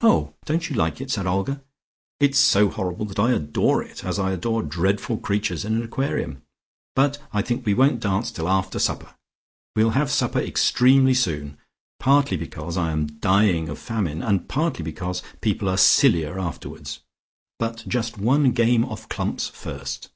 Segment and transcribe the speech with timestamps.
[0.00, 1.60] "Oh, don't you like it?" said Olga.
[2.20, 6.40] "It's so horrible that I adore it, as I adore dreadful creatures in an aquarium.
[6.96, 9.14] But I think we won't dance till after supper.
[9.76, 11.58] We'll have supper extremely soon,
[12.00, 17.00] partly because I am dying of famine, and partly because people are sillier afterwards.
[17.58, 20.08] But just one game of clumps first.